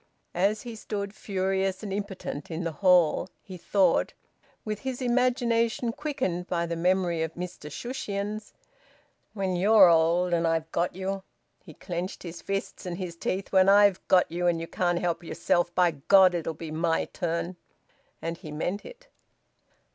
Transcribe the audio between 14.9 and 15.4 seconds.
help